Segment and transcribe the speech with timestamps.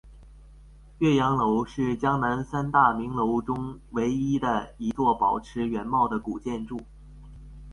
[0.97, 6.81] 岳阳楼是江南三大名楼中唯一的一座保持原貌的古建筑。